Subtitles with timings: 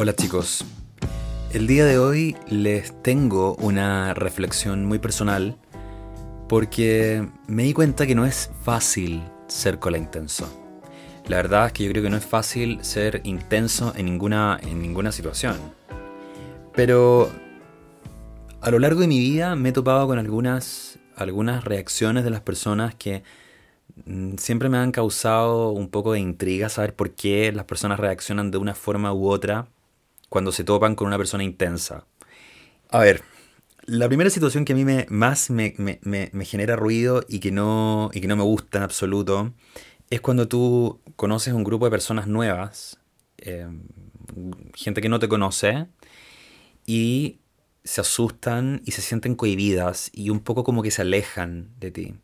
[0.00, 0.64] Hola chicos,
[1.52, 5.58] el día de hoy les tengo una reflexión muy personal
[6.48, 10.48] porque me di cuenta que no es fácil ser cola intenso.
[11.26, 14.80] La verdad es que yo creo que no es fácil ser intenso en ninguna, en
[14.80, 15.56] ninguna situación.
[16.76, 17.28] Pero
[18.60, 22.42] a lo largo de mi vida me he topado con algunas, algunas reacciones de las
[22.42, 23.24] personas que
[24.04, 28.52] mm, siempre me han causado un poco de intriga saber por qué las personas reaccionan
[28.52, 29.66] de una forma u otra
[30.28, 32.06] cuando se topan con una persona intensa.
[32.90, 33.22] A ver,
[33.86, 35.74] la primera situación que a mí me, más me,
[36.44, 39.52] genera ruido y que, no, y que no me gusta en absoluto
[40.10, 42.98] es cuando tú conoces un grupo de personas nuevas,
[43.38, 43.82] em,
[44.74, 45.86] gente que no te conoce,
[46.86, 47.40] y
[47.84, 52.14] se asustan y se sienten cohibidas y un poco como que se alejan de ti.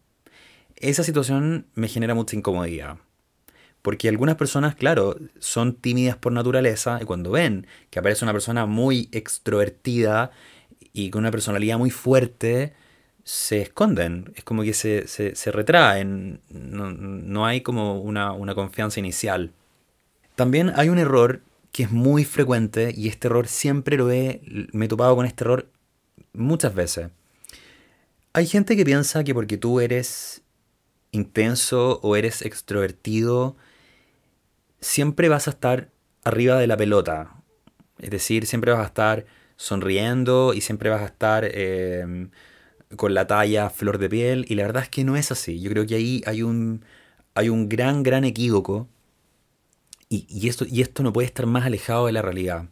[0.77, 2.99] Esa situación me genera mucha incomodidad.
[3.85, 8.65] Porque algunas personas, claro, son tímidas por naturaleza y cuando ven que aparece una persona
[8.65, 10.31] muy extrovertida
[10.95, 12.73] y con una personalidad muy fuerte,
[13.25, 14.33] se esconden.
[14.37, 16.41] Es como que se, retraen.
[16.49, 19.53] No, hay como una, una confianza inicial.
[20.35, 24.41] También hay un error que es muy frecuente y este error siempre lo he,
[24.73, 25.69] me he topado con este error
[26.33, 27.11] muchas veces.
[28.33, 30.41] Hay gente que piensa que porque tú eres
[31.11, 33.57] intenso o eres extrovertido,
[34.85, 35.91] siempre vas a estar
[36.25, 37.43] arriba de la pelota.
[37.99, 39.25] Es decir, siempre vas a estar
[39.57, 42.31] sonriendo y siempre vas a estar em,
[42.97, 44.45] con la talla flor de piel.
[44.49, 45.61] Y la verdad es que no es así.
[45.61, 46.85] Yo creo que ahí hay un,
[47.35, 48.89] hay un gran, gran equívoco.
[50.11, 52.69] Y, esto, y esto no puede estar más alejado de la realidad.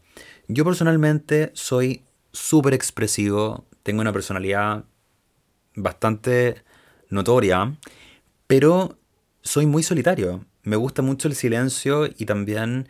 [0.46, 3.66] Yo personalmente soy súper expresivo.
[3.83, 4.84] Tengo una personalidad
[5.74, 6.62] bastante
[7.08, 7.77] notoria.
[8.46, 8.96] Pero
[9.42, 12.88] soy muy solitario me gusta mucho el silencio y también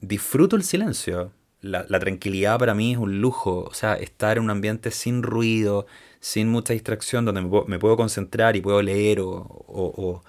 [0.00, 1.32] disfruto el silencio.
[1.60, 5.86] La, tranquilidad para mí es un lujo, o sea, estar en un ambiente sin ruido,
[6.18, 10.22] sin mucha distracción, donde me, puedo concentrar y puedo leer o,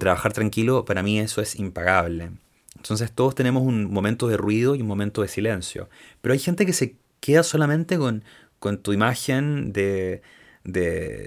[0.00, 2.30] trabajar tranquilo, para mí eso es impagable.
[2.76, 5.88] Entonces todos tenemos un momento de ruido y un momento de silencio.
[6.20, 8.24] Pero hay gente que se queda solamente con,
[8.58, 10.22] con tu imagen de,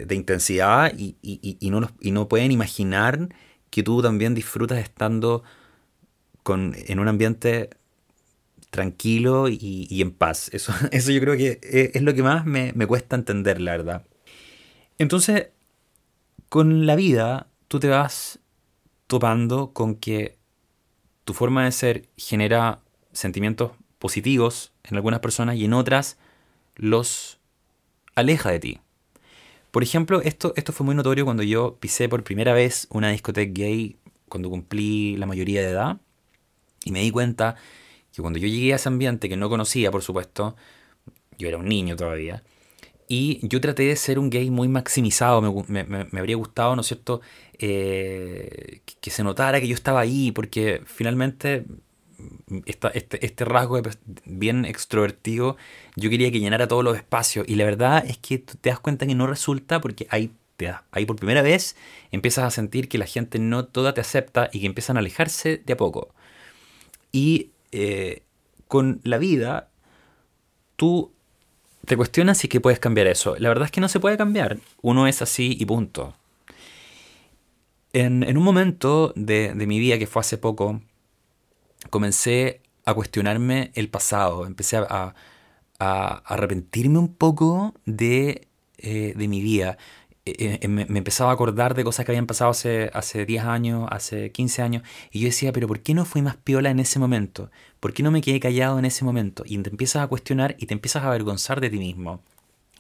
[0.09, 1.15] intensidad y,
[1.69, 3.29] no, y no pueden imaginar
[3.77, 5.43] que tú también disfrutas estando
[6.41, 7.69] con, en un ambiente
[8.71, 10.49] tranquilo y, en paz.
[10.51, 11.59] Eso, eso yo creo que
[11.93, 14.03] es, lo que más me, cuesta entender, la verdad.
[14.97, 15.49] Entonces,
[16.49, 18.39] con la vida, tú te vas
[19.05, 20.39] topando con que
[21.23, 22.79] tu forma de ser genera
[23.11, 26.17] sentimientos positivos en algunas personas y en otras
[26.77, 27.37] los
[28.15, 28.79] aleja de ti.
[29.71, 33.51] Por ejemplo, esto, esto fue muy notorio cuando yo pisé por primera vez una discoteca
[33.53, 33.97] gay
[34.29, 35.97] cuando cumplí la mayoría de edad
[36.83, 37.55] y me di cuenta
[38.13, 40.55] que cuando yo llegué a ese ambiente que no conocía, por supuesto,
[41.37, 42.43] yo era un niño todavía,
[43.07, 46.87] y yo traté de ser un gay muy maximizado, me, me, habría gustado, ¿no es
[46.87, 47.21] cierto?,
[47.59, 51.65] eh, que se notara que yo estaba ahí, porque finalmente
[52.65, 53.79] este, este rasgo
[54.25, 55.57] bien extrovertido,
[55.95, 57.47] yo quería que llenara todos los espacios.
[57.47, 61.05] Y la verdad es que te das cuenta que no resulta porque ahí, te, ahí
[61.05, 61.75] por primera vez
[62.11, 65.61] empiezas a sentir que la gente no toda te acepta y que empiezan a alejarse
[65.65, 66.13] de a poco.
[67.11, 68.23] Y eh,
[68.67, 69.69] con la vida,
[70.75, 71.11] tú
[71.85, 73.35] te cuestionas si que puedes cambiar eso.
[73.37, 74.57] La verdad es que no se puede cambiar.
[74.81, 76.13] Uno es así y punto.
[77.93, 80.81] En, un momento de, de mi vida que fue hace poco,
[81.89, 85.13] comencé a cuestionarme el pasado, empecé a,
[85.79, 89.77] arrepentirme un poco de, eh, mi vida.
[90.25, 93.87] Eh, eh, me, empezaba a acordar de cosas que habían pasado hace, hace 10 años,
[93.91, 96.99] hace 15 años, y yo decía, pero ¿por qué no fui más piola en ese
[96.99, 97.51] momento?
[97.79, 99.43] ¿Por qué no me quedé callado en ese momento?
[99.45, 102.21] Y te empiezas a cuestionar y te empiezas a avergonzar de ti mismo.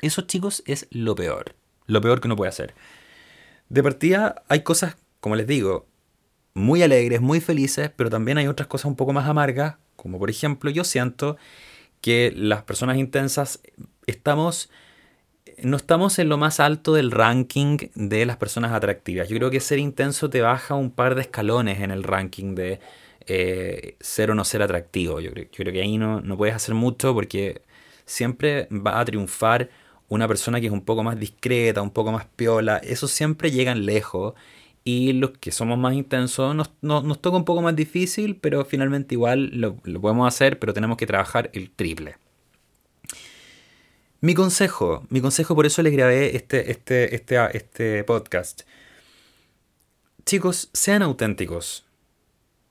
[0.01, 1.55] Eso, chicos, es lo peor.
[1.85, 2.75] Lo peor que uno puede hacer.
[3.69, 5.87] De partida, hay cosas, como les digo,
[6.57, 10.29] muy alegres, muy felices, pero también hay otras cosas un poco más amargas, como por
[10.29, 11.37] ejemplo yo siento
[12.01, 13.61] que las personas intensas
[14.07, 14.69] estamos
[15.63, 19.27] no estamos en lo más alto del ranking de las personas atractivas.
[19.27, 22.79] Yo creo que ser intenso te baja un par de escalones en el ranking de
[23.25, 25.19] eh, ser o no ser atractivo.
[25.19, 27.63] Yo creo, que ahí no, no puedes hacer mucho porque
[28.05, 29.69] siempre va a triunfar
[30.09, 32.77] una persona que es un poco más discreta, un poco más piola.
[32.77, 34.35] Eso siempre llegan lejos
[34.87, 39.15] y los que somos más intensos nos, nos, toca un poco más difícil, pero finalmente
[39.15, 42.15] igual lo, podemos hacer, pero tenemos que trabajar el triple.
[44.21, 48.61] Mi consejo, mi consejo, por eso les grabé este, este, este, este podcast.
[50.25, 51.85] Chicos, sean auténticos.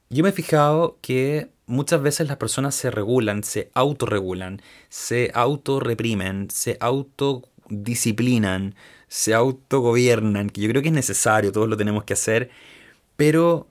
[0.08, 6.48] yo me he fijado que muchas veces las personas se regulan, se autorregulan, se autorreprimen,
[6.50, 8.74] se autodisciplinan,
[9.08, 12.50] se autogobiernan, que yo creo que es necesario, todos lo tenemos que hacer,
[13.16, 13.66] pero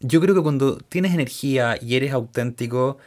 [0.00, 2.98] yo creo que cuando tienes energía y eres auténtico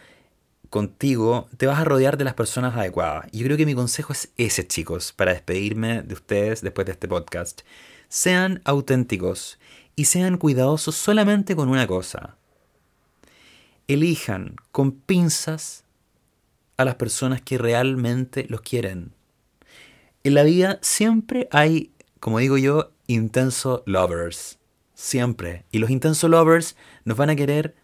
[0.69, 3.27] contigo, te vas a rodear de las personas adecuadas.
[3.31, 6.93] Y yo creo que mi consejo es ese, chicos, para despedirme de ustedes después de
[6.93, 7.61] este podcast.
[8.09, 9.59] Sean auténticos
[9.95, 12.37] y sean cuidadosos solamente con una cosa
[13.87, 15.83] elijan con pinzas
[16.77, 19.13] a las personas que realmente los quieren.
[20.23, 24.59] En la vida siempre hay, como digo yo, intenso lovers.
[24.93, 25.65] Siempre.
[25.71, 27.75] Y los intenso lovers nos van a querer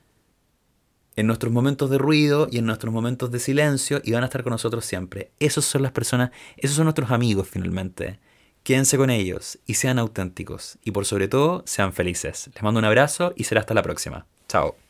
[1.18, 4.44] en nuestros momentos de ruido y en nuestros momentos de silencio y van a estar
[4.44, 5.32] con nosotros siempre.
[5.40, 8.20] Esas son las personas, esos son nuestros amigos finalmente.
[8.64, 10.78] Quédense con ellos y sean auténticos.
[10.82, 12.50] Y por sobre todo, sean felices.
[12.54, 14.28] Les mando un abrazo y será hasta la próxima.
[14.48, 14.89] Chao.